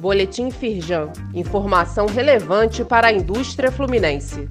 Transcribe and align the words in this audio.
Boletim 0.00 0.50
Firjan. 0.50 1.12
Informação 1.34 2.06
relevante 2.06 2.82
para 2.82 3.08
a 3.08 3.12
indústria 3.12 3.70
fluminense. 3.70 4.48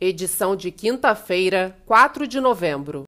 Edição 0.00 0.54
de 0.54 0.70
quinta-feira, 0.70 1.76
4 1.86 2.28
de 2.28 2.40
novembro. 2.40 3.02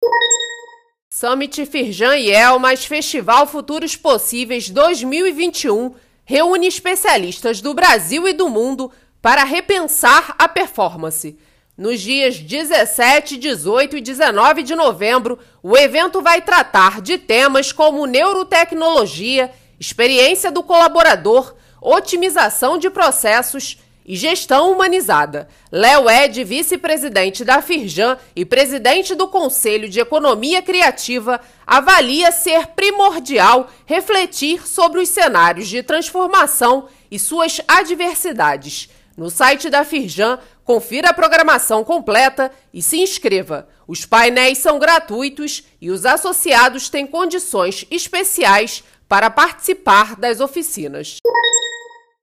Summit 1.09 1.65
Firjan 1.67 2.17
e 2.17 2.33
El 2.33 2.59
mais 2.59 2.85
Festival 2.85 3.47
Futuros 3.47 3.95
Possíveis 3.95 4.69
2021 4.69 5.95
reúne 6.25 6.67
especialistas 6.67 7.61
do 7.61 7.73
Brasil 7.75 8.27
e 8.27 8.33
do 8.33 8.49
mundo 8.49 8.91
para 9.23 9.45
repensar 9.45 10.35
a 10.37 10.49
performance. 10.49 11.39
Nos 11.77 12.01
dias 12.01 12.39
17, 12.39 13.37
18 13.37 13.97
e 13.97 14.01
19 14.01 14.63
de 14.63 14.77
novembro, 14.77 15.41
o 15.61 15.77
evento 15.77 16.23
vai 16.23 16.41
tratar 16.41 17.03
de 17.03 17.19
temas 17.19 17.73
como 17.73 18.07
neurotecnologia, 18.07 19.51
experiência 19.79 20.53
do 20.53 20.63
colaborador, 20.63 21.53
otimização 21.83 22.79
de 22.79 22.89
processos 22.89 23.77
e 24.07 24.15
gestão 24.15 24.71
humanizada. 24.71 25.49
Léo 25.73 26.09
Ed, 26.09 26.45
vice-presidente 26.45 27.45
da 27.45 27.61
Firjan 27.61 28.19
e 28.37 28.45
presidente 28.45 29.13
do 29.17 29.27
Conselho 29.27 29.89
de 29.89 29.99
Economia 29.99 30.63
Criativa, 30.63 31.41
avalia 31.67 32.31
ser 32.31 32.69
primordial 32.69 33.69
refletir 33.85 34.65
sobre 34.65 35.01
os 35.01 35.09
cenários 35.09 35.67
de 35.67 35.83
transformação 35.83 36.87
e 37.11 37.19
suas 37.19 37.61
adversidades. 37.67 38.89
No 39.17 39.31
site 39.31 39.71
da 39.71 39.85
Firjan, 39.85 40.41
confira 40.65 41.11
a 41.11 41.15
programação 41.15 41.85
completa 41.85 42.51
e 42.73 42.83
se 42.83 42.99
inscreva. 42.99 43.69
Os 43.87 44.07
painéis 44.07 44.59
são 44.59 44.79
gratuitos 44.79 45.65
e 45.81 45.91
os 45.91 46.07
associados 46.07 46.89
têm 46.89 47.07
condições 47.07 47.87
especiais 47.91 48.83
para 49.07 49.31
participar 49.31 50.17
das 50.17 50.41
oficinas. 50.41 51.19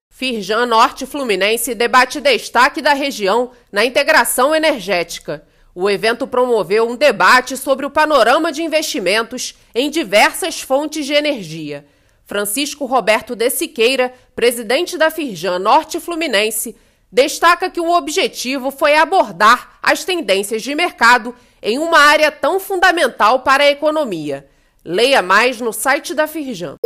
Firjan 0.09 0.65
Norte 0.65 1.05
Fluminense 1.05 1.73
debate 1.73 2.19
destaque 2.19 2.81
da 2.81 2.93
região 2.93 3.51
na 3.71 3.85
integração 3.85 4.53
energética. 4.53 5.45
O 5.73 5.89
evento 5.89 6.27
promoveu 6.27 6.87
um 6.87 6.95
debate 6.95 7.55
sobre 7.55 7.85
o 7.85 7.89
panorama 7.89 8.51
de 8.51 8.61
investimentos 8.61 9.55
em 9.73 9.89
diversas 9.89 10.61
fontes 10.61 11.05
de 11.05 11.13
energia. 11.13 11.85
Francisco 12.25 12.85
Roberto 12.85 13.35
de 13.35 13.49
Siqueira, 13.49 14.13
presidente 14.35 14.97
da 14.97 15.09
Firjan 15.09 15.59
Norte 15.59 15.99
Fluminense, 15.99 16.75
destaca 17.11 17.69
que 17.69 17.81
o 17.81 17.91
objetivo 17.91 18.71
foi 18.71 18.95
abordar 18.95 19.77
as 19.81 20.05
tendências 20.05 20.61
de 20.61 20.73
mercado 20.73 21.35
em 21.61 21.77
uma 21.77 21.99
área 21.99 22.31
tão 22.31 22.59
fundamental 22.59 23.39
para 23.39 23.63
a 23.63 23.69
economia. 23.69 24.47
Leia 24.83 25.21
mais 25.21 25.59
no 25.59 25.73
site 25.73 26.13
da 26.13 26.25
Firjan. 26.25 26.77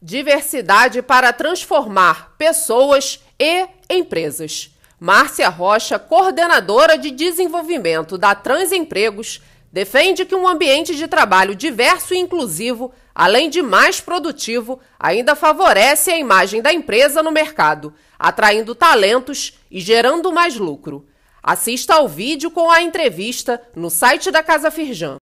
Diversidade 0.00 1.02
para 1.02 1.32
transformar 1.32 2.34
pessoas 2.36 3.20
e 3.40 3.66
empresas. 3.88 4.70
Márcia 5.00 5.48
Rocha, 5.48 5.98
coordenadora 5.98 6.96
de 6.96 7.10
desenvolvimento 7.10 8.16
da 8.16 8.34
Transempregos, 8.34 9.42
defende 9.72 10.24
que 10.24 10.34
um 10.34 10.46
ambiente 10.46 10.94
de 10.94 11.06
trabalho 11.08 11.54
diverso 11.54 12.14
e 12.14 12.18
inclusivo, 12.18 12.92
além 13.16 13.48
de 13.48 13.62
mais 13.62 13.98
produtivo, 13.98 14.78
ainda 15.00 15.34
favorece 15.34 16.10
a 16.10 16.18
imagem 16.18 16.60
da 16.60 16.70
empresa 16.70 17.22
no 17.22 17.32
mercado, 17.32 17.94
atraindo 18.18 18.74
talentos 18.74 19.58
e 19.70 19.80
gerando 19.80 20.30
mais 20.30 20.56
lucro. 20.56 21.06
Assista 21.42 21.94
ao 21.94 22.06
vídeo 22.06 22.50
com 22.50 22.70
a 22.70 22.82
entrevista 22.82 23.62
no 23.74 23.88
site 23.88 24.30
da 24.30 24.42
Casa 24.42 24.70
Firjan. 24.70 25.16